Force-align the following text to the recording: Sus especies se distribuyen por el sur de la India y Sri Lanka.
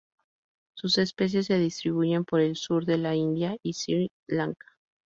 Sus 0.73 0.97
especies 0.97 1.45
se 1.45 1.59
distribuyen 1.59 2.25
por 2.25 2.39
el 2.39 2.55
sur 2.55 2.85
de 2.85 2.97
la 2.97 3.13
India 3.13 3.55
y 3.61 3.73
Sri 3.73 4.09
Lanka. 4.25 4.65